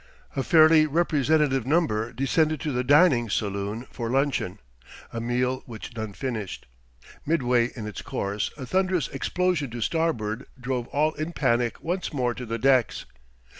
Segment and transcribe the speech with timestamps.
[0.35, 4.57] A fairly representative number descended to the dining saloon for luncheon
[5.13, 6.65] a meal which none finished.
[7.23, 12.33] Midway in its course a thunderous explosion to starboard drove all in panic once more
[12.33, 13.05] to the decks.